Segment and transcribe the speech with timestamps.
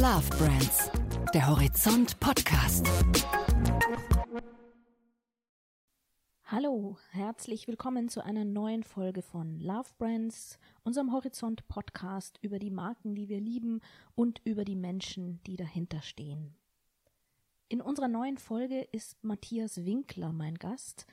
[0.00, 0.92] Love Brands,
[1.34, 2.86] der Horizont Podcast.
[6.44, 12.70] Hallo, herzlich willkommen zu einer neuen Folge von Love Brands, unserem Horizont Podcast über die
[12.70, 13.80] Marken, die wir lieben
[14.14, 16.54] und über die Menschen, die dahinter stehen.
[17.68, 21.06] In unserer neuen Folge ist Matthias Winkler mein Gast.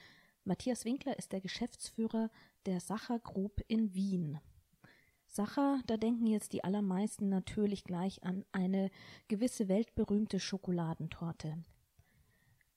[0.43, 2.29] Matthias Winkler ist der Geschäftsführer
[2.67, 4.39] der Sacher Group in Wien.
[5.35, 8.89] Sacher, da denken jetzt die allermeisten natürlich gleich an eine
[9.27, 11.57] gewisse weltberühmte Schokoladentorte.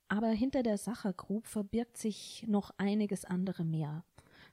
[0.08, 4.04] Aber hinter der Sacher Group verbirgt sich noch einiges andere mehr.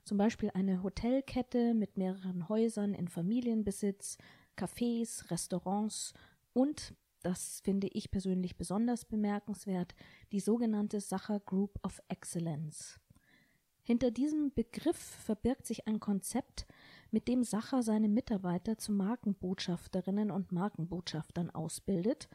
[0.04, 4.18] Zum Beispiel eine Hotelkette mit mehreren Häusern in Familienbesitz,
[4.56, 6.14] Cafés, Restaurants
[6.52, 9.96] und, das finde ich persönlich besonders bemerkenswert,
[10.30, 13.00] die sogenannte Sacher Group of Excellence.
[13.82, 16.66] Hinter diesem Begriff verbirgt sich ein Konzept,
[17.10, 22.28] mit dem Sacher seine Mitarbeiter zu Markenbotschafterinnen und Markenbotschaftern ausbildet,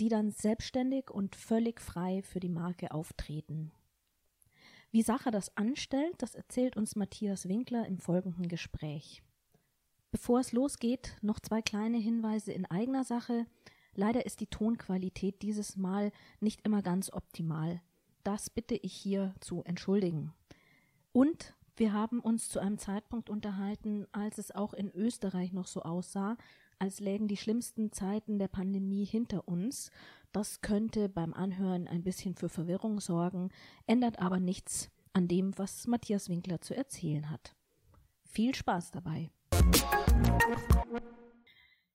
[0.00, 3.72] die dann selbstständig und völlig frei für die Marke auftreten.
[4.90, 9.22] Wie Sacher das anstellt, das erzählt uns Matthias Winkler im folgenden Gespräch.
[10.12, 13.46] Bevor es losgeht, noch zwei kleine Hinweise in eigener Sache.
[13.96, 17.82] Leider ist die Tonqualität dieses Mal nicht immer ganz optimal.
[18.22, 20.32] Das bitte ich hier zu entschuldigen.
[21.12, 25.82] Und wir haben uns zu einem Zeitpunkt unterhalten, als es auch in Österreich noch so
[25.82, 26.36] aussah,
[26.78, 29.90] als lägen die schlimmsten Zeiten der Pandemie hinter uns.
[30.30, 33.50] Das könnte beim Anhören ein bisschen für Verwirrung sorgen,
[33.86, 37.56] ändert aber nichts an dem, was Matthias Winkler zu erzählen hat.
[38.24, 39.30] Viel Spaß dabei.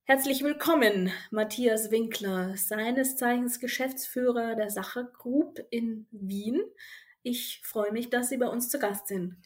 [0.04, 6.60] Herzlich willkommen, Matthias Winkler, seines Zeichens Geschäftsführer der Sacher Group in Wien.
[7.22, 9.36] Ich freue mich, dass Sie bei uns zu Gast sind.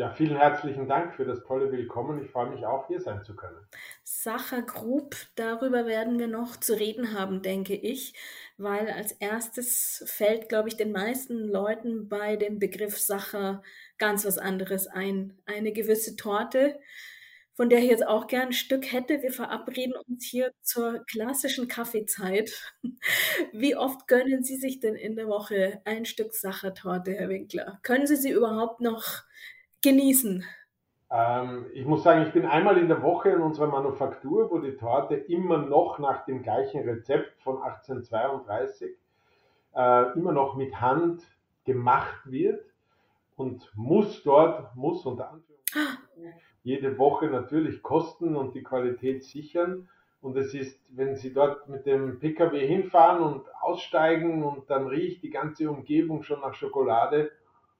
[0.00, 2.24] Ja, vielen herzlichen Dank für das tolle Willkommen.
[2.24, 3.58] Ich freue mich auch, hier sein zu können.
[4.02, 8.14] Sacher Group, darüber werden wir noch zu reden haben, denke ich,
[8.56, 13.62] weil als erstes fällt, glaube ich, den meisten Leuten bei dem Begriff Sacher
[13.98, 15.36] ganz was anderes ein.
[15.44, 16.80] Eine gewisse Torte,
[17.52, 19.20] von der ich jetzt auch gern ein Stück hätte.
[19.20, 22.72] Wir verabreden uns hier zur klassischen Kaffeezeit.
[23.52, 27.80] Wie oft gönnen Sie sich denn in der Woche ein Stück Sachertorte, Herr Winkler?
[27.82, 29.24] Können Sie sie überhaupt noch
[29.82, 30.44] genießen?
[31.10, 34.76] Ähm, ich muss sagen, ich bin einmal in der Woche in unserer Manufaktur, wo die
[34.76, 38.96] Torte immer noch nach dem gleichen Rezept von 1832
[39.74, 41.22] äh, immer noch mit Hand
[41.64, 42.64] gemacht wird
[43.36, 49.88] und muss dort, muss unter Anführungszeichen, jede Woche natürlich kosten und die Qualität sichern.
[50.20, 55.22] Und es ist, wenn Sie dort mit dem Pkw hinfahren und aussteigen und dann riecht
[55.22, 57.32] die ganze Umgebung schon nach Schokolade,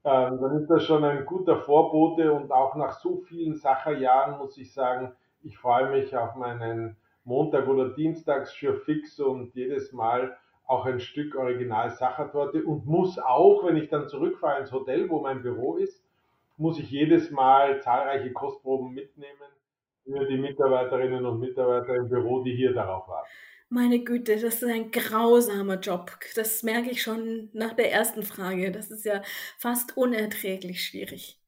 [0.03, 4.72] dann ist das schon ein guter Vorbote und auch nach so vielen Sacherjahren muss ich
[4.72, 5.12] sagen,
[5.43, 11.00] ich freue mich auf meinen Montag oder Dienstags für fix und jedes Mal auch ein
[11.00, 15.77] Stück Original Sachertorte und muss auch, wenn ich dann zurückfahre ins Hotel, wo mein Büro
[15.77, 16.05] ist,
[16.56, 19.50] muss ich jedes Mal zahlreiche Kostproben mitnehmen
[20.05, 23.28] für die Mitarbeiterinnen und Mitarbeiter im Büro, die hier darauf warten.
[23.73, 26.11] Meine Güte, das ist ein grausamer Job.
[26.35, 28.73] Das merke ich schon nach der ersten Frage.
[28.73, 29.23] Das ist ja
[29.59, 31.39] fast unerträglich schwierig.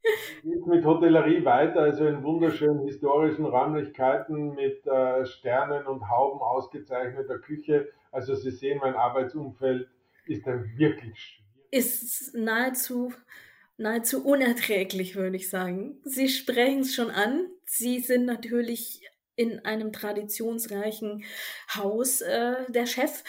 [0.44, 7.40] Geht mit Hotellerie weiter, also in wunderschönen historischen Räumlichkeiten mit äh, Sternen und Hauben ausgezeichneter
[7.40, 7.88] Küche.
[8.12, 9.88] Also Sie sehen, mein Arbeitsumfeld
[10.26, 11.44] ist dann wirklich schwierig.
[11.72, 13.12] Ist nahezu
[13.78, 16.00] nahezu unerträglich, würde ich sagen.
[16.04, 17.48] Sie sprechen es schon an.
[17.64, 19.02] Sie sind natürlich
[19.36, 21.24] in einem traditionsreichen
[21.74, 23.24] Haus äh, der Chef.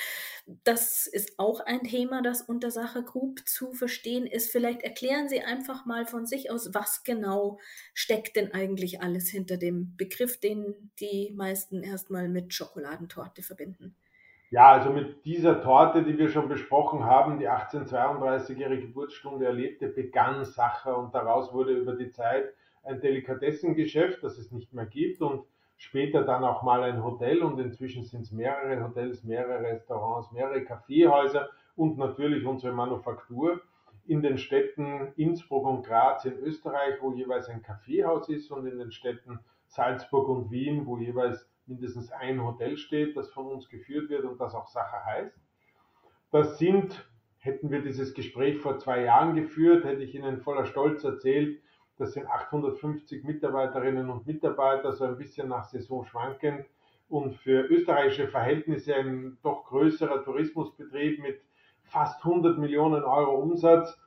[0.66, 4.52] Das ist auch ein Thema, das unter Sache Group zu verstehen ist.
[4.52, 7.60] Vielleicht erklären Sie einfach mal von sich aus, was genau
[7.94, 13.96] steckt denn eigentlich alles hinter dem Begriff, den die meisten erstmal mit Schokoladentorte verbinden.
[14.54, 19.88] Ja, also mit dieser Torte, die wir schon besprochen haben, die 1832 ihre Geburtsstunde erlebte,
[19.88, 22.54] begann Sacher und daraus wurde über die Zeit
[22.84, 25.46] ein Delikatessengeschäft, das es nicht mehr gibt und
[25.78, 30.64] später dann auch mal ein Hotel und inzwischen sind es mehrere Hotels, mehrere Restaurants, mehrere
[30.64, 33.62] Kaffeehäuser und natürlich unsere Manufaktur
[34.06, 38.78] in den Städten Innsbruck und Graz in Österreich, wo jeweils ein Kaffeehaus ist und in
[38.78, 44.10] den Städten Salzburg und Wien, wo jeweils mindestens ein Hotel steht, das von uns geführt
[44.10, 45.36] wird und das auch Sache heißt.
[46.32, 47.08] Das sind,
[47.38, 51.62] hätten wir dieses Gespräch vor zwei Jahren geführt, hätte ich Ihnen voller Stolz erzählt,
[52.04, 56.66] das sind 850 Mitarbeiterinnen und Mitarbeiter, so ein bisschen nach Saison schwankend.
[57.08, 61.40] Und für österreichische Verhältnisse ein doch größerer Tourismusbetrieb mit
[61.84, 63.98] fast 100 Millionen Euro Umsatz.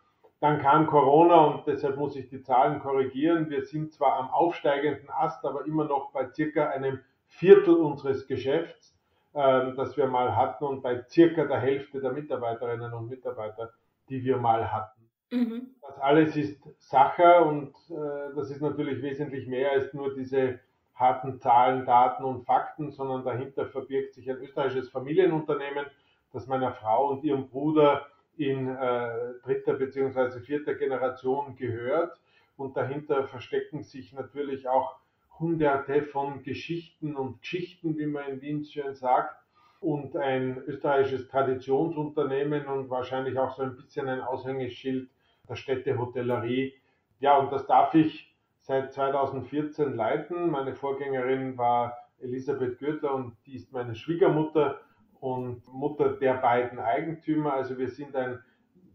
[0.40, 3.48] Dann kam Corona und deshalb muss ich die Zahlen korrigieren.
[3.48, 8.94] Wir sind zwar am aufsteigenden Ast, aber immer noch bei circa einem Viertel unseres Geschäfts.
[9.34, 13.72] ähm, das wir mal hatten und bei circa der Hälfte der Mitarbeiterinnen und Mitarbeiter,
[14.08, 14.95] die wir mal hatten.
[15.30, 15.74] Mhm.
[15.82, 20.60] Das alles ist Sache und äh, das ist natürlich wesentlich mehr als nur diese
[20.94, 25.86] harten Zahlen, Daten und Fakten, sondern dahinter verbirgt sich ein österreichisches Familienunternehmen,
[26.32, 28.06] das meiner Frau und ihrem Bruder
[28.36, 30.40] in äh, dritter bzw.
[30.40, 32.18] vierter Generation gehört.
[32.56, 34.96] Und dahinter verstecken sich natürlich auch
[35.38, 39.36] hunderte von Geschichten und Geschichten, wie man in Wien schön sagt.
[39.80, 45.10] Und ein österreichisches Traditionsunternehmen und wahrscheinlich auch so ein bisschen ein Aushängeschild
[45.48, 46.74] der Städtehotellerie.
[47.20, 50.50] Ja, und das darf ich seit 2014 leiten.
[50.50, 54.80] Meine Vorgängerin war Elisabeth Gürtler und die ist meine Schwiegermutter
[55.20, 57.54] und Mutter der beiden Eigentümer.
[57.54, 58.42] Also wir sind ein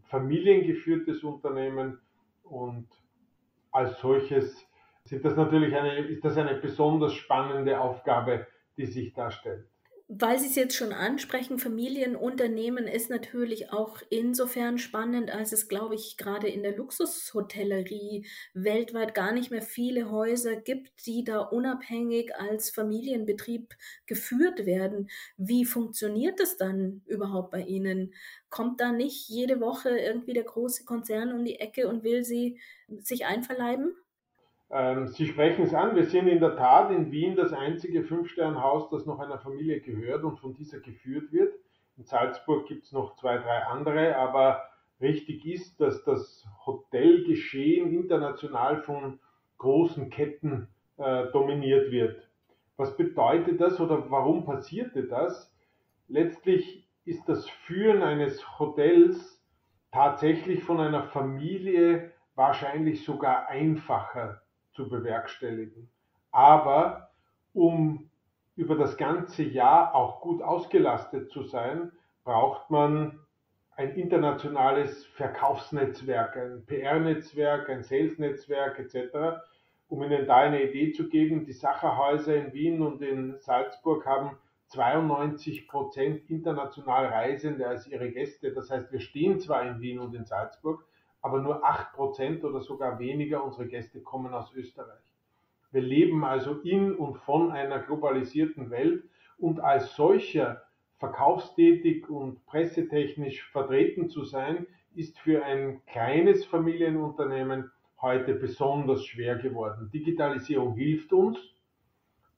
[0.03, 1.99] familiengeführtes Unternehmen
[2.43, 2.87] und
[3.71, 4.67] als solches
[5.05, 8.45] sind das natürlich eine, ist das eine besonders spannende Aufgabe,
[8.77, 9.70] die sich darstellt.
[10.13, 15.95] Weil Sie es jetzt schon ansprechen, Familienunternehmen ist natürlich auch insofern spannend, als es, glaube
[15.95, 22.35] ich, gerade in der Luxushotellerie weltweit gar nicht mehr viele Häuser gibt, die da unabhängig
[22.35, 23.73] als Familienbetrieb
[24.05, 25.09] geführt werden.
[25.37, 28.13] Wie funktioniert das dann überhaupt bei Ihnen?
[28.49, 32.59] Kommt da nicht jede Woche irgendwie der große Konzern um die Ecke und will Sie
[32.99, 33.95] sich einverleiben?
[34.73, 38.89] Ähm, Sie sprechen es an, wir sind in der Tat in Wien das einzige Fünf-Sterne-Haus,
[38.89, 41.53] das noch einer Familie gehört und von dieser geführt wird.
[41.97, 44.63] In Salzburg gibt es noch zwei, drei andere, aber
[45.01, 49.19] richtig ist, dass das Hotelgeschehen international von
[49.57, 52.29] großen Ketten äh, dominiert wird.
[52.77, 55.53] Was bedeutet das oder warum passierte das?
[56.07, 59.43] Letztlich ist das Führen eines Hotels
[59.91, 64.40] tatsächlich von einer Familie wahrscheinlich sogar einfacher
[64.73, 65.89] zu bewerkstelligen.
[66.31, 67.09] Aber
[67.53, 68.09] um
[68.55, 71.91] über das ganze Jahr auch gut ausgelastet zu sein,
[72.23, 73.19] braucht man
[73.75, 79.41] ein internationales Verkaufsnetzwerk, ein PR-Netzwerk, ein Sales-Netzwerk etc.
[79.87, 84.37] Um Ihnen da eine Idee zu geben, die Sacherhäuser in Wien und in Salzburg haben
[84.67, 88.53] 92 Prozent international Reisende als ihre Gäste.
[88.53, 90.85] Das heißt, wir stehen zwar in Wien und in Salzburg,
[91.21, 95.03] aber nur 8% oder sogar weniger unserer Gäste kommen aus Österreich.
[95.71, 99.03] Wir leben also in und von einer globalisierten Welt
[99.37, 100.63] und als solcher
[100.99, 107.71] verkaufstätig und pressetechnisch vertreten zu sein, ist für ein kleines Familienunternehmen
[108.01, 109.89] heute besonders schwer geworden.
[109.91, 111.39] Digitalisierung hilft uns,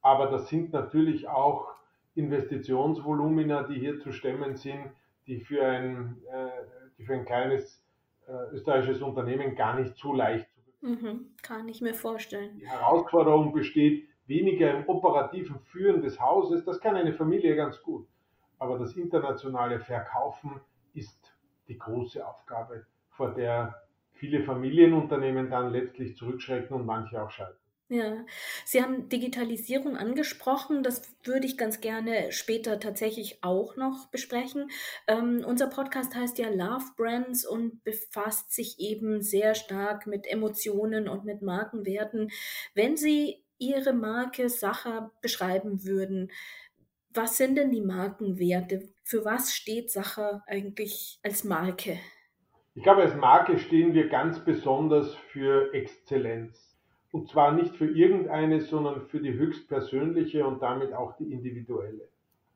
[0.01, 1.73] aber das sind natürlich auch
[2.15, 4.91] Investitionsvolumina, die hier zu stemmen sind,
[5.27, 6.49] die für ein, äh,
[6.97, 7.82] die für ein kleines
[8.27, 12.57] äh, österreichisches Unternehmen gar nicht so leicht zu Mhm, kann ich mir vorstellen.
[12.57, 18.05] Die Herausforderung besteht weniger im operativen Führen des Hauses, das kann eine Familie ganz gut,
[18.59, 20.59] aber das internationale Verkaufen
[20.93, 21.33] ist
[21.69, 23.81] die große Aufgabe, vor der
[24.11, 27.55] viele Familienunternehmen dann letztlich zurückschrecken und manche auch scheitern.
[27.89, 28.25] Ja,
[28.65, 30.83] Sie haben Digitalisierung angesprochen.
[30.83, 34.69] Das würde ich ganz gerne später tatsächlich auch noch besprechen.
[35.05, 41.07] Ähm, unser Podcast heißt ja Love Brands und befasst sich eben sehr stark mit Emotionen
[41.09, 42.31] und mit Markenwerten.
[42.73, 46.31] Wenn Sie Ihre Marke Sacher beschreiben würden,
[47.13, 48.89] was sind denn die Markenwerte?
[49.03, 51.99] Für was steht Sacher eigentlich als Marke?
[52.73, 56.72] Ich glaube, als Marke stehen wir ganz besonders für Exzellenz.
[57.13, 62.07] Und zwar nicht für irgendeine, sondern für die höchstpersönliche und damit auch die individuelle.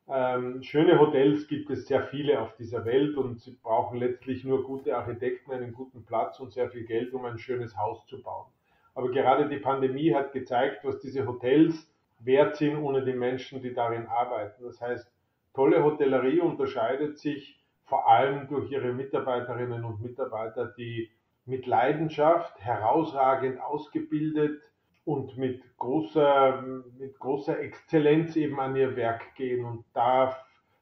[0.08, 4.64] Ähm, schöne Hotels gibt es sehr viele auf dieser Welt und sie brauchen letztlich nur
[4.64, 8.48] gute Architekten, einen guten Platz und sehr viel Geld, um ein schönes Haus zu bauen.
[8.96, 11.88] Aber gerade die Pandemie hat gezeigt, was diese Hotels
[12.18, 14.64] wert sind ohne die Menschen, die darin arbeiten.
[14.64, 15.08] Das heißt,
[15.54, 21.12] tolle Hotellerie unterscheidet sich vor allem durch ihre Mitarbeiterinnen und Mitarbeiter, die
[21.48, 24.60] mit Leidenschaft, herausragend ausgebildet
[25.04, 26.62] und mit großer,
[26.98, 29.64] mit großer Exzellenz eben an ihr Werk gehen.
[29.64, 30.36] Und da,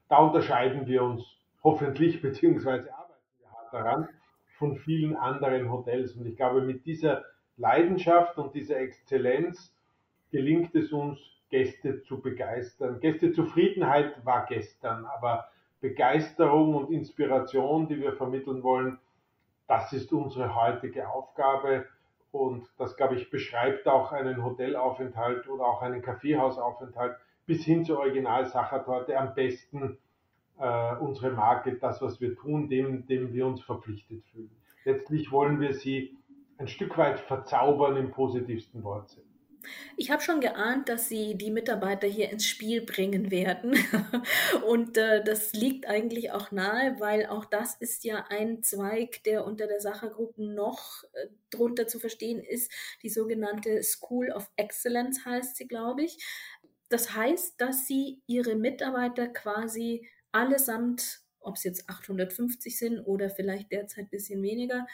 [0.09, 1.23] da unterscheiden wir uns
[1.63, 4.09] hoffentlich, beziehungsweise arbeiten wir hart daran,
[4.57, 6.13] von vielen anderen Hotels.
[6.17, 7.23] Und ich glaube, mit dieser
[7.55, 9.73] Leidenschaft und dieser Exzellenz
[10.31, 11.17] gelingt es uns,
[11.49, 12.99] Gäste zu begeistern.
[12.99, 15.47] Gästezufriedenheit war gestern, aber
[15.79, 18.99] Begeisterung und Inspiration, die wir vermitteln wollen,
[19.67, 21.85] das ist unsere heutige Aufgabe
[22.31, 27.99] und das, glaube ich, beschreibt auch einen Hotelaufenthalt oder auch einen Kaffeehausaufenthalt bis hin zur
[27.99, 29.97] Original-Sachertorte am besten
[30.59, 34.51] äh, unsere Marke, das, was wir tun, dem, dem wir uns verpflichtet fühlen.
[34.83, 36.17] Letztlich wollen wir sie
[36.57, 39.26] ein Stück weit verzaubern im positivsten Wortsinn.
[39.95, 43.75] Ich habe schon geahnt, dass Sie die Mitarbeiter hier ins Spiel bringen werden.
[44.67, 49.45] Und äh, das liegt eigentlich auch nahe, weil auch das ist ja ein Zweig, der
[49.45, 52.71] unter der Sachergruppe noch äh, drunter zu verstehen ist.
[53.03, 56.17] Die sogenannte School of Excellence heißt sie, glaube ich.
[56.89, 63.71] Das heißt, dass Sie Ihre Mitarbeiter quasi allesamt, ob es jetzt 850 sind oder vielleicht
[63.71, 64.85] derzeit ein bisschen weniger,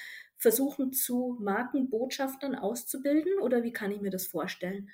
[0.43, 4.91] versuchen zu Markenbotschaftern auszubilden oder wie kann ich mir das vorstellen?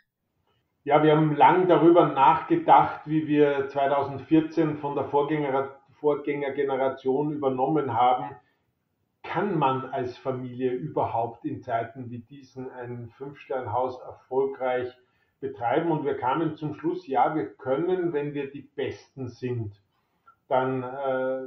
[0.84, 8.36] Ja, wir haben lang darüber nachgedacht, wie wir 2014 von der Vorgänger, Vorgängergeneration übernommen haben.
[9.24, 14.96] Kann man als Familie überhaupt in Zeiten wie diesen ein Fünf-Stern-Haus erfolgreich
[15.42, 15.92] betreiben?
[15.92, 19.82] Und wir kamen zum Schluss, ja, wir können, wenn wir die Besten sind.
[20.48, 21.42] Dann äh,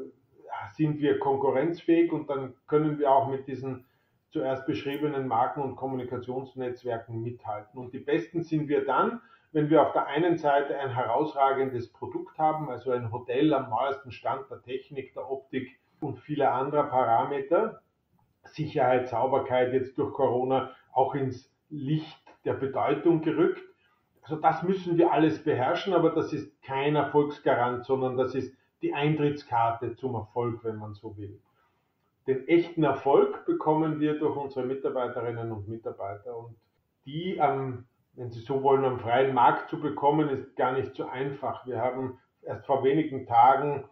[0.74, 3.86] sind wir konkurrenzfähig und dann können wir auch mit diesen
[4.32, 7.78] zuerst beschriebenen Marken- und Kommunikationsnetzwerken mithalten.
[7.78, 9.20] Und die besten sind wir dann,
[9.52, 14.10] wenn wir auf der einen Seite ein herausragendes Produkt haben, also ein Hotel am neuesten
[14.10, 17.82] Stand der Technik, der Optik und vieler anderer Parameter,
[18.44, 23.62] Sicherheit, Sauberkeit jetzt durch Corona auch ins Licht der Bedeutung gerückt.
[24.22, 28.94] Also das müssen wir alles beherrschen, aber das ist kein Erfolgsgarant, sondern das ist die
[28.94, 31.38] Eintrittskarte zum Erfolg, wenn man so will
[32.26, 36.36] den echten Erfolg bekommen wir durch unsere Mitarbeiterinnen und Mitarbeiter.
[36.36, 36.56] Und
[37.04, 41.06] die am, wenn Sie so wollen, am freien Markt zu bekommen, ist gar nicht so
[41.06, 41.66] einfach.
[41.66, 43.84] Wir haben erst vor wenigen Tagen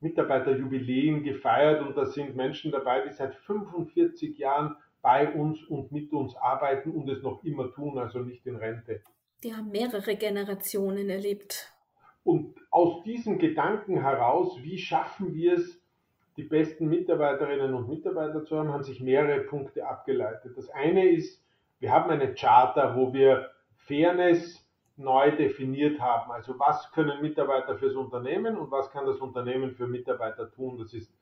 [0.00, 6.12] Mitarbeiterjubiläen gefeiert und da sind Menschen dabei, die seit 45 Jahren bei uns und mit
[6.12, 9.00] uns arbeiten und es noch immer tun, also nicht in Rente.
[9.42, 11.72] Die haben mehrere Generationen erlebt.
[12.24, 15.80] Und aus diesen Gedanken heraus, wie schaffen wir es,
[16.36, 20.56] die besten Mitarbeiterinnen und Mitarbeiter zu haben, haben sich mehrere Punkte abgeleitet.
[20.56, 21.42] Das eine ist,
[21.78, 24.66] wir haben eine Charta, wo wir Fairness
[24.96, 26.30] neu definiert haben.
[26.32, 30.78] Also was können Mitarbeiter fürs Unternehmen und was kann das Unternehmen für Mitarbeiter tun?
[30.78, 31.12] Das ist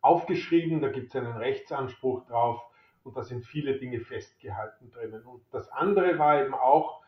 [0.00, 2.60] aufgeschrieben, da gibt es einen Rechtsanspruch drauf
[3.04, 5.22] und da sind viele Dinge festgehalten drinnen.
[5.24, 7.02] Und das andere war eben auch,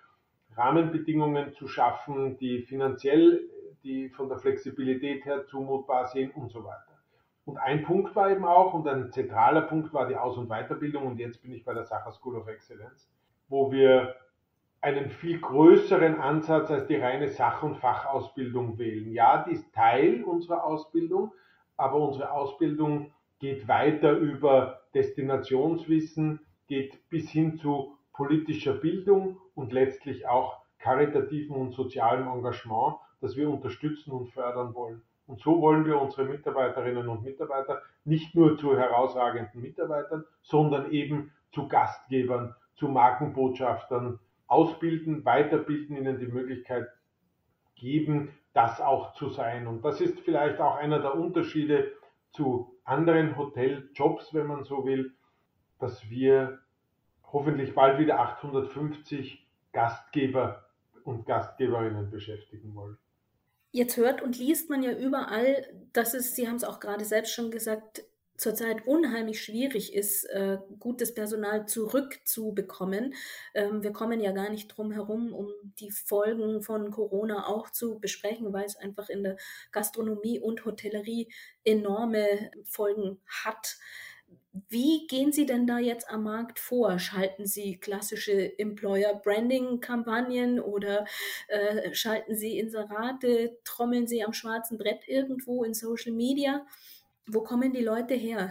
[0.56, 3.48] Rahmenbedingungen zu schaffen, die finanziell,
[3.84, 6.89] die von der Flexibilität her zumutbar sind und so weiter.
[7.44, 11.06] Und ein Punkt war eben auch, und ein zentraler Punkt war die Aus- und Weiterbildung,
[11.06, 13.10] und jetzt bin ich bei der Sacher School of Excellence,
[13.48, 14.14] wo wir
[14.80, 19.12] einen viel größeren Ansatz als die reine Sach- und Fachausbildung wählen.
[19.12, 21.32] Ja, die ist Teil unserer Ausbildung,
[21.76, 30.26] aber unsere Ausbildung geht weiter über Destinationswissen, geht bis hin zu politischer Bildung und letztlich
[30.28, 35.02] auch karitativen und sozialem Engagement, das wir unterstützen und fördern wollen.
[35.30, 41.30] Und so wollen wir unsere Mitarbeiterinnen und Mitarbeiter nicht nur zu herausragenden Mitarbeitern, sondern eben
[41.52, 44.18] zu Gastgebern, zu Markenbotschaftern
[44.48, 46.88] ausbilden, weiterbilden, ihnen die Möglichkeit
[47.76, 49.68] geben, das auch zu sein.
[49.68, 51.92] Und das ist vielleicht auch einer der Unterschiede
[52.32, 55.12] zu anderen Hoteljobs, wenn man so will,
[55.78, 56.58] dass wir
[57.32, 60.64] hoffentlich bald wieder 850 Gastgeber
[61.04, 62.98] und Gastgeberinnen beschäftigen wollen.
[63.72, 67.32] Jetzt hört und liest man ja überall, dass es, Sie haben es auch gerade selbst
[67.32, 68.04] schon gesagt,
[68.40, 73.14] zurzeit unheimlich schwierig ist, äh, gutes Personal zurückzubekommen.
[73.54, 75.48] Ähm, wir kommen ja gar nicht drum herum, um
[75.78, 79.36] die Folgen von Corona auch zu besprechen, weil es einfach in der
[79.72, 81.30] Gastronomie und Hotellerie
[81.64, 83.76] enorme Folgen hat.
[84.68, 86.98] Wie gehen Sie denn da jetzt am Markt vor?
[86.98, 91.04] Schalten Sie klassische Employer-Branding-Kampagnen oder
[91.46, 96.66] äh, schalten Sie Inserate, trommeln Sie am schwarzen Brett irgendwo in Social Media?
[97.26, 98.50] Wo kommen die Leute her?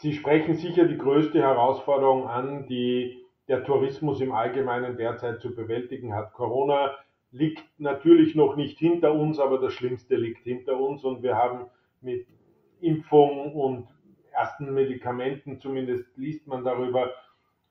[0.00, 6.14] Sie sprechen sicher die größte Herausforderung an, die der Tourismus im Allgemeinen derzeit zu bewältigen
[6.14, 6.34] hat.
[6.34, 6.94] Corona
[7.32, 11.66] liegt natürlich noch nicht hinter uns, aber das Schlimmste liegt hinter uns und wir haben
[12.00, 12.28] mit
[12.80, 13.88] Impfung und
[14.32, 17.10] ersten Medikamenten, zumindest liest man darüber,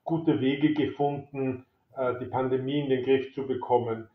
[0.04, 1.66] gute Wege gefunden,
[1.96, 4.08] äh, die Pandemie in den Griff zu bekommen.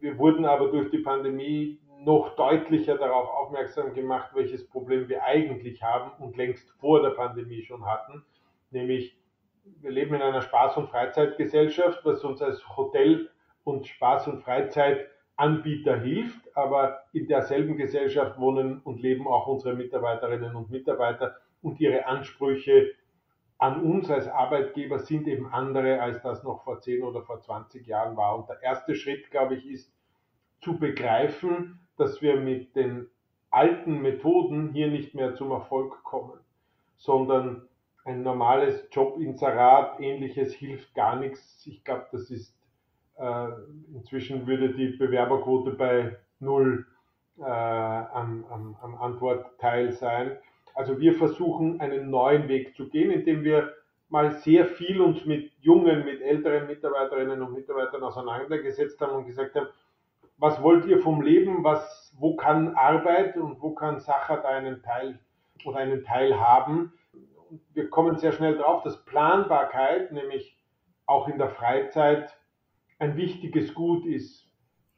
[0.00, 5.82] Wir wurden aber durch die Pandemie noch deutlicher darauf aufmerksam gemacht, welches Problem wir eigentlich
[5.82, 8.24] haben und längst vor der Pandemie schon hatten,
[8.70, 9.16] nämlich
[9.80, 13.28] wir leben in einer Spaß- und Freizeitgesellschaft, was uns als Hotel-
[13.64, 19.74] und Spaß- und Freizeit Anbieter hilft, aber in derselben Gesellschaft wohnen und leben auch unsere
[19.74, 22.94] Mitarbeiterinnen und Mitarbeiter und ihre Ansprüche
[23.58, 27.86] an uns als Arbeitgeber sind eben andere, als das noch vor 10 oder vor 20
[27.86, 28.38] Jahren war.
[28.38, 29.92] Und der erste Schritt, glaube ich, ist
[30.60, 33.08] zu begreifen, dass wir mit den
[33.50, 36.38] alten Methoden hier nicht mehr zum Erfolg kommen,
[36.96, 37.68] sondern
[38.04, 41.66] ein normales Jobinserat, ähnliches hilft gar nichts.
[41.66, 42.54] Ich glaube, das ist
[43.18, 43.48] Äh,
[43.94, 46.86] inzwischen würde die Bewerberquote bei null
[47.38, 50.38] äh, am, am, am Antwortteil sein.
[50.78, 53.74] Also wir versuchen einen neuen Weg zu gehen, indem wir
[54.10, 59.56] mal sehr viel uns mit jungen, mit älteren Mitarbeiterinnen und Mitarbeitern auseinandergesetzt haben und gesagt
[59.56, 59.66] haben,
[60.36, 64.80] was wollt ihr vom Leben, was, wo kann Arbeit und wo kann Sacher da einen
[64.80, 65.18] Teil
[65.64, 66.92] oder einen Teil haben.
[67.74, 70.56] Wir kommen sehr schnell drauf, dass Planbarkeit, nämlich
[71.06, 72.38] auch in der Freizeit,
[73.00, 74.46] ein wichtiges Gut ist.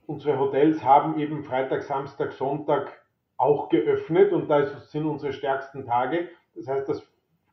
[0.06, 3.00] Unsere Hotels haben eben Freitag, Samstag, Sonntag
[3.40, 6.28] auch geöffnet und da sind unsere stärksten Tage.
[6.54, 7.02] Das heißt, das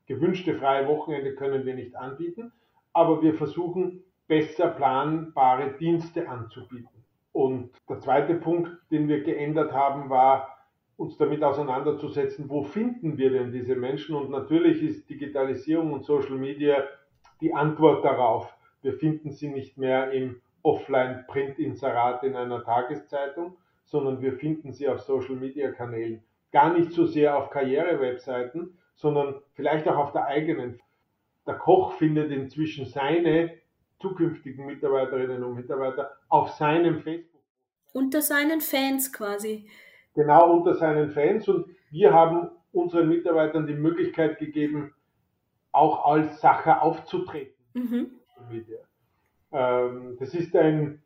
[0.06, 2.52] gewünschte freie Wochenende können wir nicht anbieten,
[2.92, 6.90] aber wir versuchen besser planbare Dienste anzubieten.
[7.32, 10.58] Und der zweite Punkt, den wir geändert haben, war,
[10.98, 14.16] uns damit auseinanderzusetzen, wo finden wir denn diese Menschen?
[14.16, 16.84] Und natürlich ist Digitalisierung und Social Media
[17.40, 18.52] die Antwort darauf.
[18.82, 23.56] Wir finden sie nicht mehr im Offline-Print-Inserat in einer Tageszeitung,
[23.88, 26.22] sondern wir finden sie auf Social-Media-Kanälen.
[26.52, 30.80] Gar nicht so sehr auf Karriere-Webseiten, sondern vielleicht auch auf der eigenen.
[31.46, 33.58] Der Koch findet inzwischen seine
[34.00, 37.42] zukünftigen Mitarbeiterinnen und Mitarbeiter auf seinem Facebook.
[37.94, 39.68] Unter seinen Fans quasi.
[40.14, 41.48] Genau, unter seinen Fans.
[41.48, 44.94] Und wir haben unseren Mitarbeitern die Möglichkeit gegeben,
[45.72, 47.56] auch als Sacher aufzutreten.
[47.74, 48.12] Mhm.
[49.52, 51.02] Ähm, das ist ein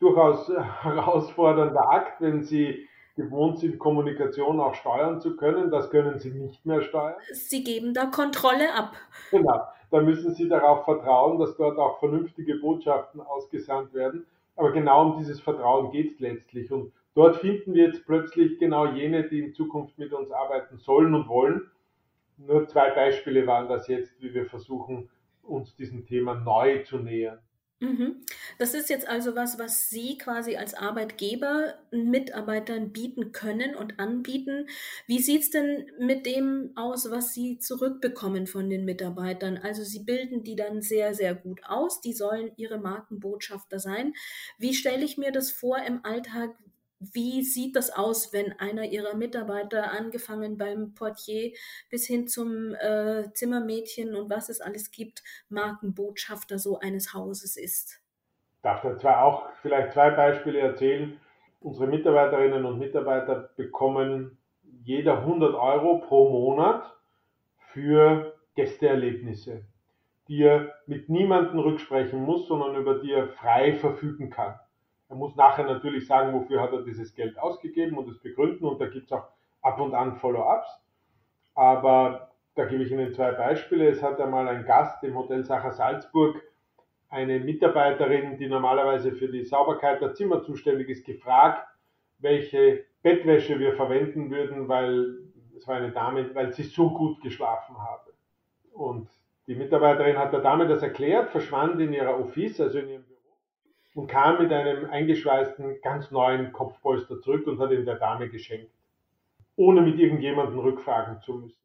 [0.00, 0.48] durchaus
[0.82, 5.70] herausfordernder Akt, wenn Sie gewohnt sind, Kommunikation auch steuern zu können.
[5.70, 7.16] Das können Sie nicht mehr steuern.
[7.32, 8.92] Sie geben da Kontrolle ab.
[9.30, 9.60] Genau.
[9.90, 14.26] Da müssen Sie darauf vertrauen, dass dort auch vernünftige Botschaften ausgesandt werden.
[14.56, 16.70] Aber genau um dieses Vertrauen geht es letztlich.
[16.70, 21.14] Und dort finden wir jetzt plötzlich genau jene, die in Zukunft mit uns arbeiten sollen
[21.14, 21.70] und wollen.
[22.36, 25.10] Nur zwei Beispiele waren das jetzt, wie wir versuchen,
[25.42, 27.38] uns diesem Thema neu zu nähern.
[27.82, 28.20] Mhm.
[28.58, 34.66] Das ist jetzt also was, was Sie quasi als Arbeitgeber Mitarbeitern bieten können und anbieten.
[35.06, 39.56] Wie sieht es denn mit dem aus, was Sie zurückbekommen von den Mitarbeitern?
[39.56, 42.02] Also Sie bilden die dann sehr, sehr gut aus.
[42.02, 44.12] Die sollen Ihre Markenbotschafter sein.
[44.58, 46.50] Wie stelle ich mir das vor im Alltag?
[47.00, 51.52] Wie sieht das aus, wenn einer Ihrer Mitarbeiter, angefangen beim Portier
[51.88, 58.02] bis hin zum äh, Zimmermädchen und was es alles gibt, Markenbotschafter so eines Hauses ist?
[58.60, 61.18] Darf da zwar auch vielleicht zwei Beispiele erzählen.
[61.60, 64.36] Unsere Mitarbeiterinnen und Mitarbeiter bekommen
[64.84, 66.84] jeder 100 Euro pro Monat
[67.72, 69.64] für Gästeerlebnisse,
[70.28, 74.60] die er mit niemandem rücksprechen muss, sondern über die er frei verfügen kann.
[75.10, 78.80] Er muss nachher natürlich sagen, wofür hat er dieses Geld ausgegeben und es begründen und
[78.80, 79.26] da gibt es auch
[79.60, 80.80] ab und an Follow-ups.
[81.56, 83.88] Aber da gebe ich Ihnen zwei Beispiele.
[83.88, 86.40] Es hat einmal ein Gast im Hotel Sacher Salzburg,
[87.08, 91.66] eine Mitarbeiterin, die normalerweise für die Sauberkeit der Zimmer zuständig ist, gefragt,
[92.20, 95.16] welche Bettwäsche wir verwenden würden, weil
[95.56, 98.12] es war eine Dame, weil sie so gut geschlafen habe.
[98.72, 99.08] Und
[99.48, 103.09] die Mitarbeiterin hat der Dame das erklärt, verschwand in ihrer Office, also in ihrem
[103.94, 108.70] und kam mit einem eingeschweißten, ganz neuen Kopfpolster zurück und hat ihn der Dame geschenkt,
[109.56, 111.60] ohne mit irgendjemandem rückfragen zu müssen.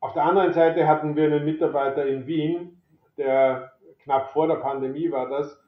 [0.00, 2.80] Auf der anderen Seite hatten wir einen Mitarbeiter in Wien,
[3.16, 5.60] der knapp vor der Pandemie war das,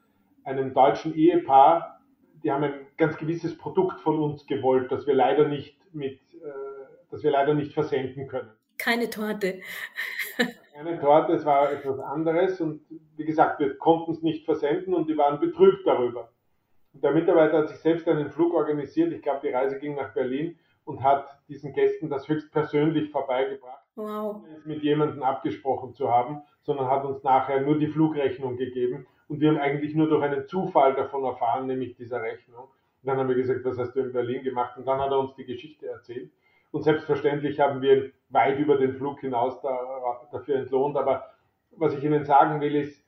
[0.43, 2.01] einem deutschen Ehepaar,
[2.43, 6.47] die haben ein ganz gewisses Produkt von uns gewollt, das wir leider nicht mit, äh,
[7.11, 8.49] das wir leider nicht versenden können.
[8.81, 9.61] Keine Torte
[10.83, 12.81] keine Torte, es war etwas anderes und
[13.15, 16.31] wie gesagt, wir konnten es nicht versenden und die waren betrübt darüber.
[16.93, 20.13] Und der Mitarbeiter hat sich selbst einen Flug organisiert, ich glaube, die Reise ging nach
[20.13, 24.37] Berlin und hat diesen Gästen das höchstpersönlich vorbeigebracht, wow.
[24.37, 29.05] ohne es mit jemandem abgesprochen zu haben, sondern hat uns nachher nur die Flugrechnung gegeben
[29.27, 32.63] und wir haben eigentlich nur durch einen Zufall davon erfahren, nämlich dieser Rechnung.
[32.63, 34.77] Und dann haben wir gesagt, was hast du in Berlin gemacht?
[34.77, 36.31] Und dann hat er uns die Geschichte erzählt.
[36.71, 40.97] Und selbstverständlich haben wir weit über den Flug hinaus da, dafür entlohnt.
[40.97, 41.25] Aber
[41.71, 43.03] was ich Ihnen sagen will, ist,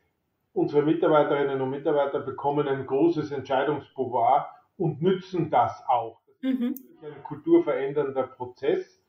[0.53, 6.19] unsere Mitarbeiterinnen und Mitarbeiter bekommen ein großes Entscheidungspouvoir und nützen das auch.
[6.27, 6.75] Das ist mhm.
[7.01, 9.01] ein kulturverändernder Prozess,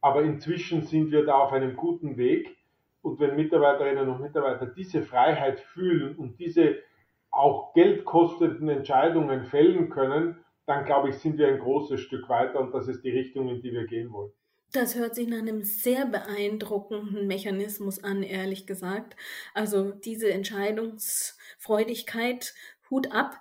[0.00, 2.56] aber inzwischen sind wir da auf einem guten Weg.
[3.02, 6.76] Und wenn Mitarbeiterinnen und Mitarbeiter diese Freiheit fühlen und diese
[7.30, 12.72] auch geldkostenden Entscheidungen fällen können, dann glaube ich, sind wir ein großes Stück weiter und
[12.72, 14.32] das ist die Richtung, in die wir gehen wollen.
[14.72, 19.16] Das hört sich nach einem sehr beeindruckenden Mechanismus an, ehrlich gesagt.
[19.54, 22.54] Also diese Entscheidungsfreudigkeit,
[22.90, 23.38] Hut ab.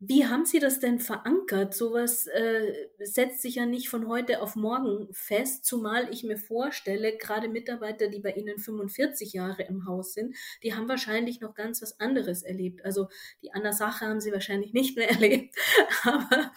[0.00, 1.74] Wie haben Sie das denn verankert?
[1.74, 7.16] Sowas äh, setzt sich ja nicht von heute auf morgen fest, zumal ich mir vorstelle,
[7.16, 11.82] gerade Mitarbeiter, die bei Ihnen 45 Jahre im Haus sind, die haben wahrscheinlich noch ganz
[11.82, 12.84] was anderes erlebt.
[12.84, 13.08] Also
[13.42, 15.56] die Anna Sache haben sie wahrscheinlich nicht mehr erlebt,
[16.04, 16.52] aber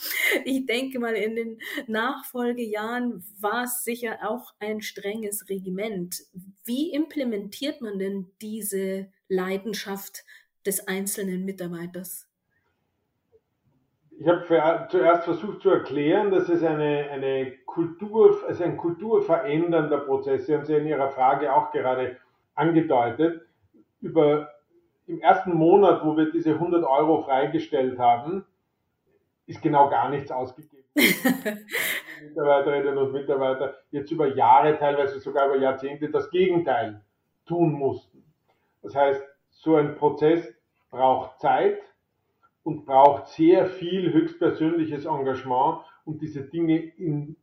[0.45, 6.21] ich denke mal, in den Nachfolgejahren war es sicher auch ein strenges Regiment.
[6.63, 10.25] Wie implementiert man denn diese Leidenschaft
[10.63, 12.30] des einzelnen Mitarbeiters?
[14.21, 20.45] Ich habe zuerst versucht zu erklären, dass es eine, eine Kultur, also ein kulturverändernder Prozess,
[20.45, 22.17] Sie haben es ja in Ihrer Frage auch gerade
[22.53, 23.41] angedeutet,
[23.99, 24.51] über
[25.07, 28.45] im ersten Monat, wo wir diese 100 Euro freigestellt haben,
[29.47, 30.85] ist genau gar nichts ausgegeben.
[32.21, 37.01] Mitarbeiterinnen und Mitarbeiter jetzt über Jahre, teilweise sogar über Jahrzehnte das Gegenteil
[37.47, 38.23] tun mussten.
[38.83, 40.47] Das heißt, so ein Prozess
[40.91, 41.81] braucht Zeit,
[42.63, 47.35] und braucht sehr viel höchstpersönliches Engagement, um diese Dinge in,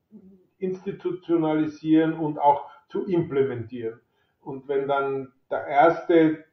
[0.58, 4.00] institutionalisieren und auch zu implementieren.
[4.40, 6.44] Und wenn dann der Erste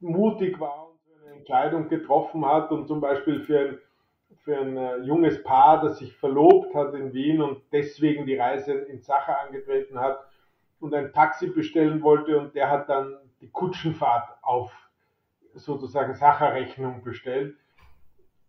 [0.00, 3.78] mutig war und eine Entscheidung getroffen hat und zum Beispiel für ein,
[4.44, 8.72] für ein äh, junges Paar, das sich verlobt hat in Wien und deswegen die Reise
[8.72, 10.18] in Sacher angetreten hat
[10.80, 14.72] und ein Taxi bestellen wollte und der hat dann die Kutschenfahrt auf
[15.54, 17.56] sozusagen Sacherrechnung bestellt,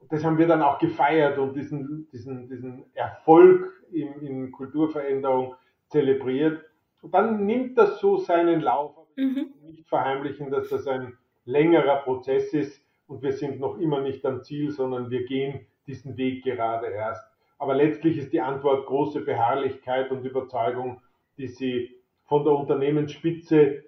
[0.10, 5.56] das haben wir dann auch gefeiert und diesen, diesen, diesen Erfolg in, in Kulturveränderung
[5.89, 6.63] zelebriert.
[7.02, 8.96] Und dann nimmt das so seinen Lauf.
[9.16, 9.54] Mhm.
[9.68, 14.42] Nicht verheimlichen, dass das ein längerer Prozess ist und wir sind noch immer nicht am
[14.44, 17.28] Ziel, sondern wir gehen diesen Weg gerade erst.
[17.60, 21.02] Aber letztlich ist die Antwort große Beharrlichkeit und Überzeugung,
[21.38, 23.84] die Sie von der Unternehmensspitze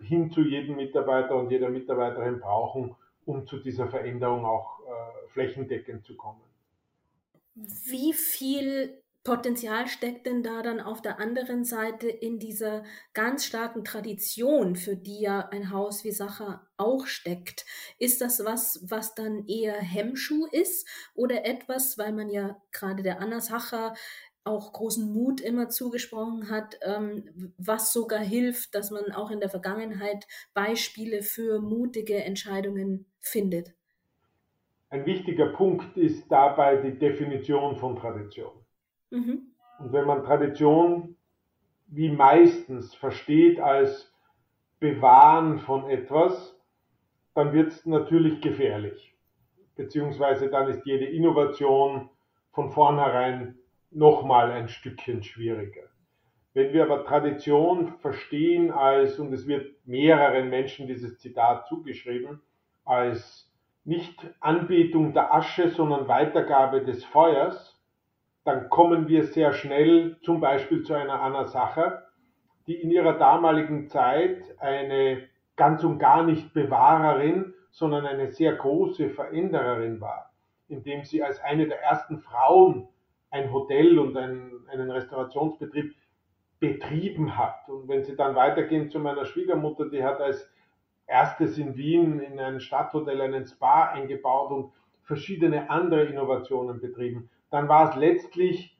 [0.00, 2.94] hin zu jedem Mitarbeiter und jeder Mitarbeiterin brauchen,
[3.30, 6.40] um zu dieser Veränderung auch äh, flächendeckend zu kommen.
[7.54, 13.84] Wie viel Potenzial steckt denn da dann auf der anderen Seite in dieser ganz starken
[13.84, 17.66] Tradition, für die ja ein Haus wie Sacher auch steckt?
[17.98, 23.20] Ist das was, was dann eher Hemmschuh ist oder etwas, weil man ja gerade der
[23.20, 23.94] Anna Sacher
[24.44, 29.50] auch großen Mut immer zugesprochen hat, ähm, was sogar hilft, dass man auch in der
[29.50, 33.74] Vergangenheit Beispiele für mutige Entscheidungen findet.
[34.88, 38.52] Ein wichtiger Punkt ist dabei die Definition von Tradition.
[39.10, 39.52] Mhm.
[39.78, 41.16] Und wenn man Tradition
[41.86, 44.12] wie meistens versteht als
[44.78, 46.56] Bewahren von etwas,
[47.34, 49.14] dann wird es natürlich gefährlich.
[49.76, 52.10] Beziehungsweise dann ist jede Innovation
[52.52, 53.59] von vornherein
[53.90, 55.82] nochmal ein Stückchen schwieriger.
[56.52, 62.40] Wenn wir aber Tradition verstehen als, und es wird mehreren Menschen dieses Zitat zugeschrieben,
[62.84, 63.50] als
[63.84, 67.80] nicht Anbetung der Asche, sondern Weitergabe des Feuers,
[68.44, 72.06] dann kommen wir sehr schnell zum Beispiel zu einer Anna Sacher,
[72.66, 79.10] die in ihrer damaligen Zeit eine ganz und gar nicht Bewahrerin, sondern eine sehr große
[79.10, 80.32] Verändererin war,
[80.68, 82.88] indem sie als eine der ersten Frauen
[83.30, 85.94] ein Hotel und ein, einen Restaurationsbetrieb
[86.58, 87.68] betrieben hat.
[87.68, 90.48] Und wenn Sie dann weitergehen zu meiner Schwiegermutter, die hat als
[91.06, 97.68] erstes in Wien in ein Stadthotel einen Spa eingebaut und verschiedene andere Innovationen betrieben, dann
[97.68, 98.76] war es letztlich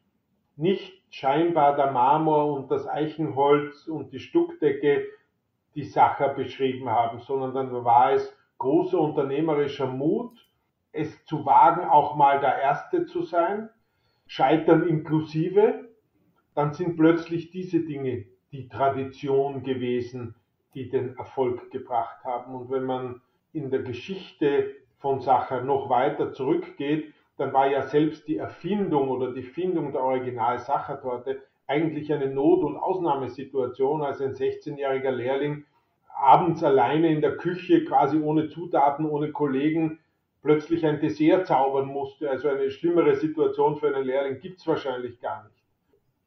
[0.56, 5.06] nicht scheinbar der Marmor und das Eichenholz und die Stuckdecke,
[5.74, 10.46] die Sacher beschrieben haben, sondern dann war es großer unternehmerischer Mut,
[10.92, 13.70] es zu wagen, auch mal der Erste zu sein,
[14.32, 15.88] Scheitern inklusive,
[16.54, 20.36] dann sind plötzlich diese Dinge die Tradition gewesen,
[20.72, 22.54] die den Erfolg gebracht haben.
[22.54, 23.20] Und wenn man
[23.52, 29.32] in der Geschichte von Sacher noch weiter zurückgeht, dann war ja selbst die Erfindung oder
[29.32, 35.64] die Findung der Original-Sachertorte eigentlich eine Not- und Ausnahmesituation, als ein 16-jähriger Lehrling
[36.14, 39.98] abends alleine in der Küche, quasi ohne Zutaten, ohne Kollegen,
[40.42, 42.30] plötzlich ein Dessert zaubern musste.
[42.30, 45.56] Also eine schlimmere Situation für einen Lehrling gibt es wahrscheinlich gar nicht.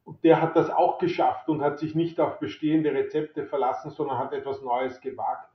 [0.05, 4.17] Und der hat das auch geschafft und hat sich nicht auf bestehende Rezepte verlassen, sondern
[4.17, 5.49] hat etwas Neues gewagt.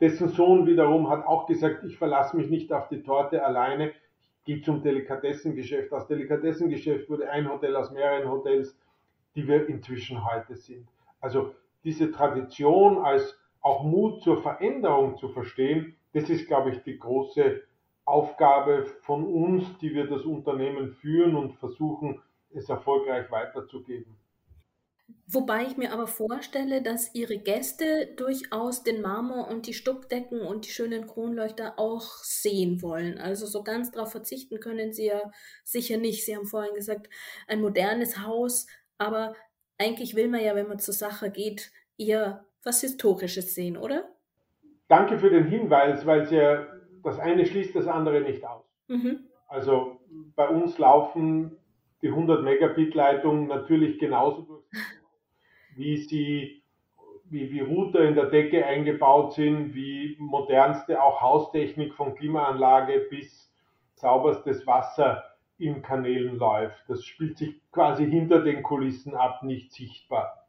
[0.00, 4.44] Dessen Sohn wiederum hat auch gesagt, ich verlasse mich nicht auf die Torte alleine, ich
[4.44, 5.92] gehe zum Delikatessengeschäft.
[5.92, 8.78] Aus Delikatessengeschäft wurde ein Hotel aus mehreren Hotels,
[9.34, 10.88] die wir inzwischen heute sind.
[11.20, 16.98] Also diese Tradition als auch Mut zur Veränderung zu verstehen, das ist, glaube ich, die
[16.98, 17.62] große
[18.10, 22.20] Aufgabe von uns, die wir das Unternehmen führen und versuchen,
[22.52, 24.16] es erfolgreich weiterzugeben.
[25.26, 30.66] Wobei ich mir aber vorstelle, dass Ihre Gäste durchaus den Marmor und die Stuckdecken und
[30.66, 33.18] die schönen Kronleuchter auch sehen wollen.
[33.18, 35.30] Also so ganz darauf verzichten können Sie ja
[35.64, 36.24] sicher nicht.
[36.24, 37.08] Sie haben vorhin gesagt,
[37.46, 38.66] ein modernes Haus,
[38.98, 39.34] aber
[39.78, 44.08] eigentlich will man ja, wenn man zur Sache geht, eher was Historisches sehen, oder?
[44.88, 46.66] Danke für den Hinweis, weil es ja
[47.02, 48.64] das eine schließt das andere nicht aus.
[48.88, 49.20] Mhm.
[49.48, 50.00] Also
[50.36, 51.56] bei uns laufen
[52.02, 54.64] die 100 Megabit Leitung natürlich genauso durch
[55.76, 56.62] wie sie,
[57.24, 63.52] wie, wie Router in der Decke eingebaut sind, wie modernste auch Haustechnik von Klimaanlage bis
[63.94, 65.24] sauberstes Wasser
[65.58, 66.82] in Kanälen läuft.
[66.88, 70.48] Das spielt sich quasi hinter den Kulissen ab, nicht sichtbar.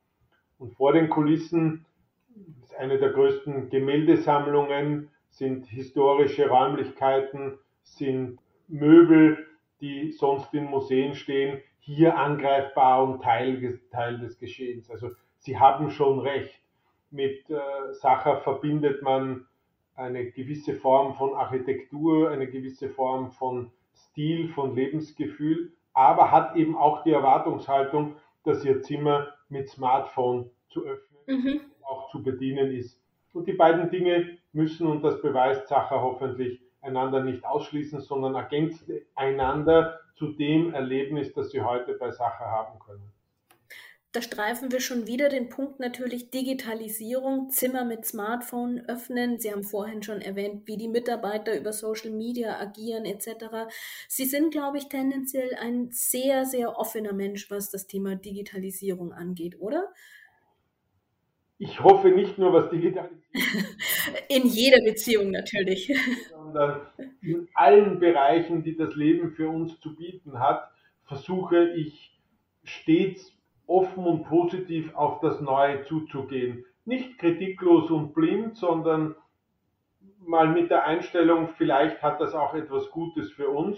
[0.57, 1.85] Und vor den Kulissen
[2.61, 9.47] ist eine der größten Gemäldesammlungen, sind historische Räumlichkeiten, sind Möbel,
[9.81, 14.91] die sonst in Museen stehen, hier angreifbar und Teil, Teil des Geschehens.
[14.91, 16.61] Also Sie haben schon recht.
[17.09, 17.59] Mit äh,
[17.93, 19.47] Sacher verbindet man
[19.95, 26.77] eine gewisse Form von Architektur, eine gewisse Form von Stil, von Lebensgefühl, aber hat eben
[26.77, 31.61] auch die Erwartungshaltung, dass Ihr Zimmer mit Smartphone zu öffnen, mhm.
[31.81, 33.01] auch zu bedienen ist.
[33.33, 39.01] Und die beiden Dinge müssen, und das beweist Sacher hoffentlich, einander nicht ausschließen, sondern ergänzen
[39.15, 43.11] einander zu dem Erlebnis, das Sie heute bei Sache haben können.
[44.13, 49.39] Da streifen wir schon wieder den Punkt natürlich Digitalisierung, Zimmer mit Smartphone öffnen.
[49.39, 53.71] Sie haben vorhin schon erwähnt, wie die Mitarbeiter über Social Media agieren etc.
[54.09, 59.61] Sie sind, glaube ich, tendenziell ein sehr, sehr offener Mensch, was das Thema Digitalisierung angeht,
[59.61, 59.93] oder?
[61.61, 63.21] Ich hoffe nicht nur, was Digitalisierung.
[64.29, 65.93] in jeder Beziehung natürlich.
[66.31, 66.81] Sondern
[67.21, 70.71] in allen Bereichen, die das Leben für uns zu bieten hat,
[71.03, 72.19] versuche ich
[72.63, 76.65] stets offen und positiv auf das Neue zuzugehen.
[76.85, 79.13] Nicht kritiklos und blind, sondern
[80.17, 83.77] mal mit der Einstellung, vielleicht hat das auch etwas Gutes für uns.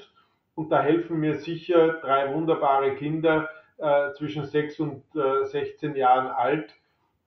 [0.55, 6.27] Und da helfen mir sicher drei wunderbare Kinder äh, zwischen 6 und äh, 16 Jahren
[6.27, 6.73] alt,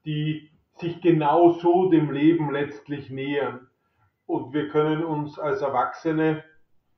[0.07, 3.69] die sich genau so dem Leben letztlich nähern.
[4.27, 6.45] Und wir können uns als Erwachsene,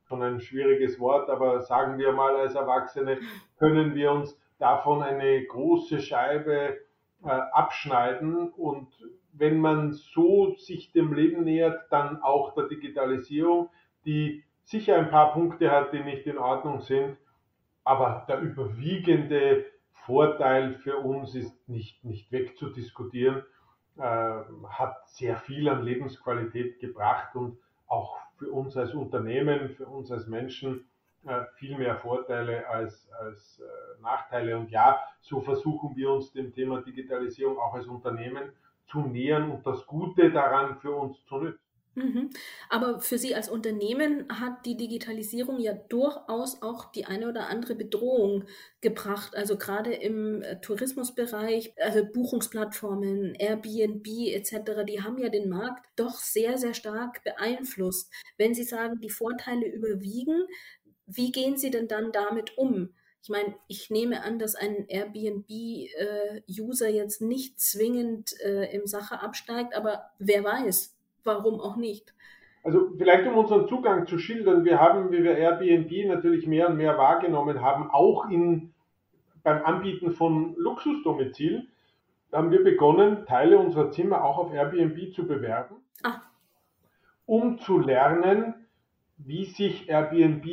[0.06, 3.18] schon ein schwieriges Wort, aber sagen wir mal als Erwachsene,
[3.58, 6.78] können wir uns davon eine große Scheibe
[7.24, 8.50] äh, abschneiden.
[8.50, 8.88] Und
[9.32, 13.68] wenn man so sich dem Leben nähert, dann auch der Digitalisierung,
[14.04, 17.16] die sicher ein paar Punkte hat, die nicht in Ordnung sind,
[17.84, 23.42] aber der überwiegende Vorteil für uns ist nicht, nicht wegzudiskutieren,
[23.96, 24.02] äh,
[24.68, 30.26] hat sehr viel an Lebensqualität gebracht und auch für uns als Unternehmen, für uns als
[30.26, 30.88] Menschen
[31.26, 34.56] äh, viel mehr Vorteile als, als äh, Nachteile.
[34.56, 38.52] Und ja, so versuchen wir uns dem Thema Digitalisierung auch als Unternehmen
[38.86, 41.67] zu nähern und das Gute daran für uns zu nutzen.
[41.98, 42.30] Mhm.
[42.68, 47.74] Aber für Sie als Unternehmen hat die Digitalisierung ja durchaus auch die eine oder andere
[47.74, 48.44] Bedrohung
[48.80, 49.34] gebracht.
[49.34, 56.20] Also gerade im äh, Tourismusbereich, also Buchungsplattformen, Airbnb etc., die haben ja den Markt doch
[56.20, 58.12] sehr, sehr stark beeinflusst.
[58.36, 60.46] Wenn Sie sagen, die Vorteile überwiegen,
[61.06, 62.94] wie gehen Sie denn dann damit um?
[63.22, 69.20] Ich meine, ich nehme an, dass ein Airbnb-User äh, jetzt nicht zwingend äh, im Sache
[69.20, 70.97] absteigt, aber wer weiß,
[71.28, 72.12] warum auch nicht.
[72.64, 76.76] Also vielleicht um unseren Zugang zu schildern, wir haben, wie wir Airbnb natürlich mehr und
[76.76, 78.74] mehr wahrgenommen haben, auch in,
[79.44, 81.68] beim Anbieten von Luxusdomizilen,
[82.32, 86.20] haben wir begonnen, Teile unserer Zimmer auch auf Airbnb zu bewerben, ah.
[87.26, 88.54] um zu lernen,
[89.16, 90.44] wie sich Airbnb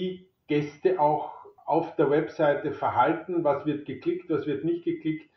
[0.47, 1.33] Gäste auch
[1.65, 5.27] auf der Webseite verhalten, was wird geklickt, was wird nicht geklickt,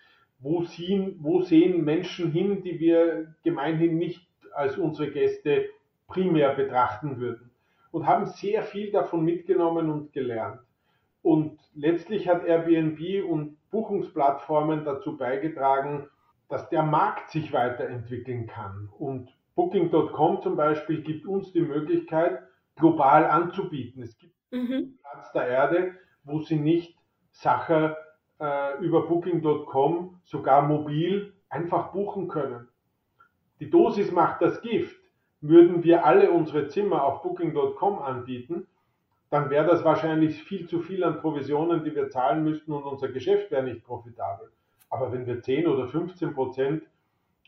[0.40, 4.28] wo sehen, wo sehen Menschen hin, die wir gemeinhin nicht
[4.59, 5.66] als unsere Gäste
[6.09, 7.51] primär betrachten würden.
[7.90, 10.61] Und haben sehr viel davon mitgenommen und gelernt.
[11.23, 16.09] Und letztlich hat Airbnb und Buchungsplattformen dazu beigetragen,
[16.49, 18.88] dass der Markt sich weiterentwickeln kann.
[18.99, 22.42] Und Booking.com zum Beispiel gibt uns die Möglichkeit,
[22.77, 24.03] global anzubieten.
[24.03, 24.99] Es gibt mhm.
[25.03, 25.94] Platz der Erde,
[26.25, 26.97] wo sie nicht
[27.31, 27.94] Sachen
[28.40, 32.68] äh, über Booking.com sogar mobil einfach buchen können.
[33.61, 34.97] Die Dosis macht das Gift.
[35.40, 38.66] Würden wir alle unsere Zimmer auf Booking.com anbieten,
[39.31, 43.09] dann wäre das wahrscheinlich viel zu viel an Provisionen, die wir zahlen müssten und unser
[43.09, 44.51] Geschäft wäre nicht profitabel.
[44.90, 46.83] Aber wenn wir 10 oder 15 Prozent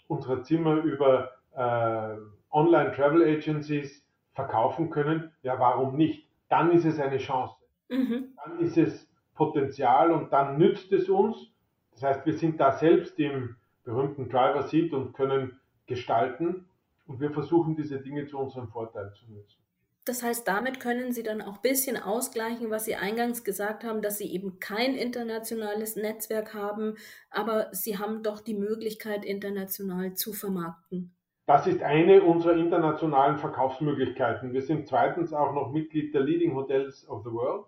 [0.07, 2.16] unserer Zimmer über äh,
[2.51, 6.29] Online-Travel Agencies verkaufen können, ja, warum nicht?
[6.49, 7.55] Dann ist es eine Chance.
[7.88, 8.35] Mhm.
[8.44, 11.51] Dann ist es Potenzial und dann nützt es uns.
[11.92, 15.60] Das heißt, wir sind da selbst im berühmten Driver Seat und können
[15.90, 16.64] gestalten
[17.07, 19.59] und wir versuchen diese Dinge zu unserem Vorteil zu nutzen.
[20.07, 24.00] Das heißt, damit können Sie dann auch ein bisschen ausgleichen, was Sie eingangs gesagt haben,
[24.00, 26.94] dass Sie eben kein internationales Netzwerk haben,
[27.31, 31.12] aber Sie haben doch die Möglichkeit, international zu vermarkten.
[31.46, 34.53] Das ist eine unserer internationalen Verkaufsmöglichkeiten.
[34.53, 37.66] Wir sind zweitens auch noch Mitglied der Leading Hotels of the World,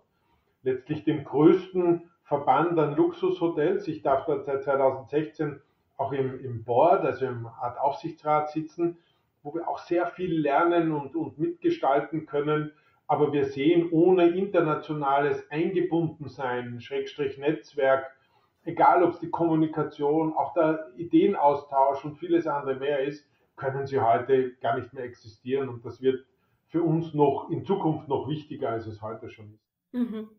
[0.63, 3.87] letztlich dem größten Verband an Luxushotels.
[3.87, 5.61] Ich darf dort seit 2016
[5.97, 8.97] auch im, im Board, also im Art Aufsichtsrat sitzen,
[9.41, 12.71] wo wir auch sehr viel lernen und, und mitgestalten können.
[13.07, 18.05] Aber wir sehen, ohne internationales Eingebundensein, Schrägstrich Netzwerk,
[18.63, 23.99] egal ob es die Kommunikation, auch der Ideenaustausch und vieles andere mehr ist, können sie
[23.99, 26.25] heute gar nicht mehr existieren und das wird
[26.67, 29.63] für uns noch in Zukunft noch wichtiger, als es heute schon ist.
[29.91, 30.29] Mhm.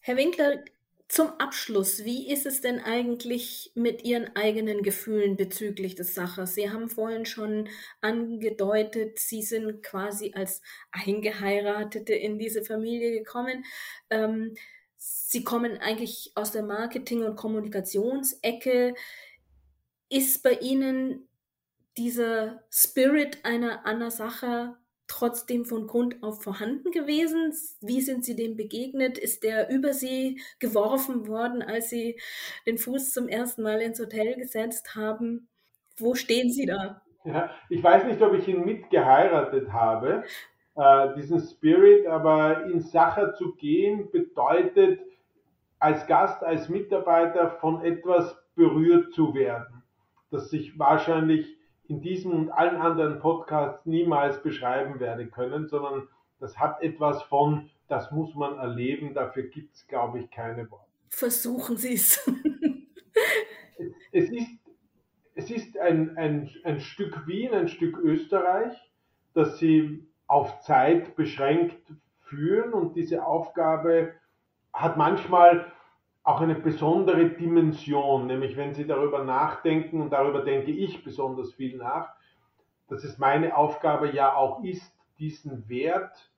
[0.00, 0.62] Herr Winkler,
[1.08, 6.54] zum Abschluss, wie ist es denn eigentlich mit Ihren eigenen Gefühlen bezüglich des Saches?
[6.54, 7.68] Sie haben vorhin schon
[8.02, 10.60] angedeutet, Sie sind quasi als
[10.92, 13.64] Eingeheiratete in diese Familie gekommen.
[14.10, 14.54] Ähm,
[14.98, 18.94] Sie kommen eigentlich aus der Marketing- und Kommunikationsecke.
[20.10, 21.26] Ist bei Ihnen
[21.96, 27.52] dieser Spirit einer Anna Sacher trotzdem von Grund auf vorhanden gewesen?
[27.80, 29.18] Wie sind Sie dem begegnet?
[29.18, 32.20] Ist der über Sie geworfen worden, als Sie
[32.66, 35.48] den Fuß zum ersten Mal ins Hotel gesetzt haben?
[35.96, 37.02] Wo stehen Sie da?
[37.24, 40.24] Ja, ich weiß nicht, ob ich ihn mitgeheiratet habe,
[40.76, 45.00] äh, diesen Spirit, aber in Sacher zu gehen bedeutet,
[45.80, 49.82] als Gast, als Mitarbeiter von etwas berührt zu werden,
[50.30, 51.57] das sich wahrscheinlich
[51.88, 56.06] in diesem und allen anderen Podcasts niemals beschreiben werde können, sondern
[56.38, 60.84] das hat etwas von, das muss man erleben, dafür gibt es, glaube ich, keine Worte.
[61.08, 62.30] Versuchen Sie es.
[64.12, 64.50] es ist,
[65.34, 68.74] es ist ein, ein, ein Stück Wien, ein Stück Österreich,
[69.32, 71.80] das Sie auf Zeit beschränkt
[72.20, 74.12] führen und diese Aufgabe
[74.74, 75.72] hat manchmal
[76.28, 81.78] auch eine besondere Dimension, nämlich wenn Sie darüber nachdenken, und darüber denke ich besonders viel
[81.78, 82.10] nach,
[82.88, 86.30] dass es meine Aufgabe ja auch ist, diesen Wert,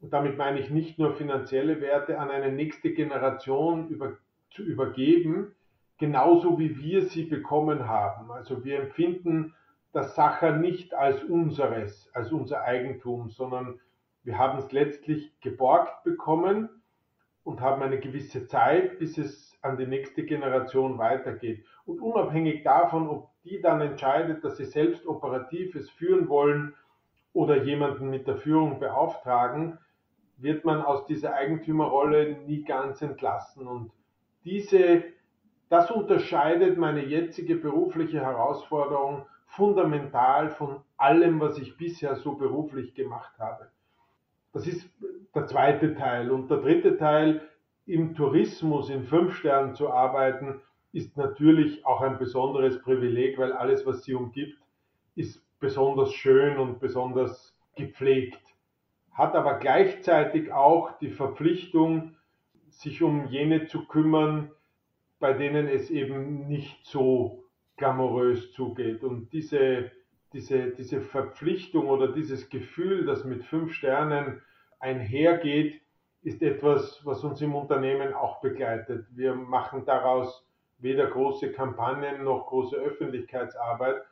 [0.00, 4.16] und damit meine ich nicht nur finanzielle Werte, an eine nächste Generation über,
[4.50, 5.54] zu übergeben,
[5.98, 8.30] genauso wie wir sie bekommen haben.
[8.30, 9.54] Also wir empfinden
[9.92, 13.78] das Sacher nicht als unseres, als unser Eigentum, sondern
[14.24, 16.70] wir haben es letztlich geborgt bekommen
[17.48, 21.64] und haben eine gewisse Zeit, bis es an die nächste Generation weitergeht.
[21.86, 26.74] Und unabhängig davon, ob die dann entscheidet, dass sie selbst Operatives führen wollen
[27.32, 29.78] oder jemanden mit der Führung beauftragen,
[30.36, 33.66] wird man aus dieser Eigentümerrolle nie ganz entlassen.
[33.66, 33.92] Und
[34.44, 35.04] diese,
[35.70, 43.32] das unterscheidet meine jetzige berufliche Herausforderung fundamental von allem, was ich bisher so beruflich gemacht
[43.38, 43.70] habe.
[44.52, 44.86] Das ist
[45.34, 46.30] der zweite Teil.
[46.30, 47.42] Und der dritte Teil,
[47.86, 50.60] im Tourismus in fünf Sternen zu arbeiten,
[50.92, 54.58] ist natürlich auch ein besonderes Privileg, weil alles, was sie umgibt,
[55.14, 58.40] ist besonders schön und besonders gepflegt.
[59.12, 62.14] Hat aber gleichzeitig auch die Verpflichtung,
[62.68, 64.50] sich um jene zu kümmern,
[65.18, 67.44] bei denen es eben nicht so
[67.76, 69.02] glamourös zugeht.
[69.02, 69.90] Und diese
[70.32, 74.42] diese, diese Verpflichtung oder dieses Gefühl, das mit fünf Sternen
[74.80, 75.80] einhergeht,
[76.22, 79.06] ist etwas, was uns im Unternehmen auch begleitet.
[79.10, 80.44] Wir machen daraus
[80.78, 84.02] weder große Kampagnen noch große Öffentlichkeitsarbeit,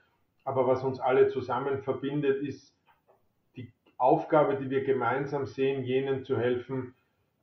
[0.44, 2.74] aber was uns alle zusammen verbindet, ist
[3.56, 6.94] die Aufgabe, die wir gemeinsam sehen, jenen zu helfen,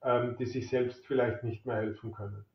[0.01, 2.45] ähm, die sich selbst vielleicht nicht mehr helfen können.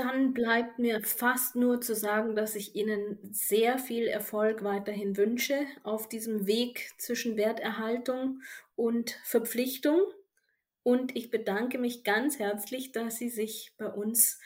[0.00, 5.66] Dann bleibt mir fast nur zu sagen, dass ich Ihnen sehr viel Erfolg weiterhin wünsche
[5.82, 8.40] auf diesem Weg zwischen Werterhaltung
[8.76, 10.00] und Verpflichtung.
[10.82, 14.40] Und ich bedanke mich ganz herzlich, dass Sie sich bei uns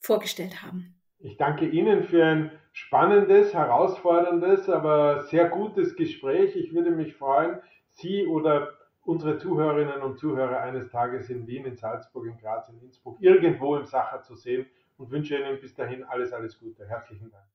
[0.00, 0.94] vorgestellt haben.
[1.18, 6.56] Ich danke Ihnen für ein spannendes, herausforderndes, aber sehr gutes Gespräch.
[6.56, 7.58] Ich würde mich freuen,
[7.90, 12.80] Sie oder unsere Zuhörerinnen und Zuhörer eines Tages in Wien, in Salzburg, in Graz, in
[12.80, 14.64] Innsbruck, irgendwo im Sacher zu sehen
[14.96, 16.86] und wünsche Ihnen bis dahin alles, alles Gute.
[16.88, 17.46] Herzlichen Dank.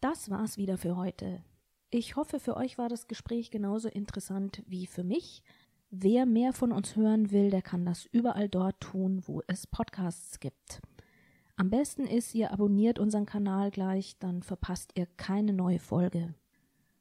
[0.00, 1.42] Das war's wieder für heute.
[1.90, 5.42] Ich hoffe, für euch war das Gespräch genauso interessant wie für mich.
[5.90, 10.40] Wer mehr von uns hören will, der kann das überall dort tun, wo es Podcasts
[10.40, 10.80] gibt.
[11.54, 16.34] Am besten ist, ihr abonniert unseren Kanal gleich, dann verpasst ihr keine neue Folge.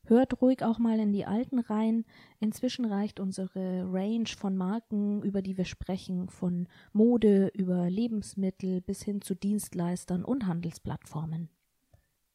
[0.07, 2.05] Hört ruhig auch mal in die alten rein.
[2.39, 9.01] Inzwischen reicht unsere Range von Marken, über die wir sprechen, von Mode über Lebensmittel bis
[9.01, 11.49] hin zu Dienstleistern und Handelsplattformen.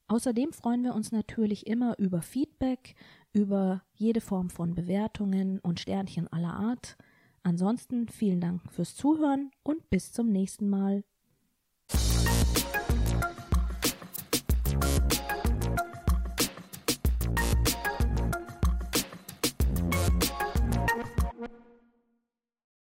[0.08, 2.96] Außerdem freuen wir uns natürlich immer über Feedback,
[3.32, 6.96] über jede Form von Bewertungen und Sternchen aller Art.
[7.44, 11.04] Ansonsten vielen Dank fürs Zuhören und bis zum nächsten Mal.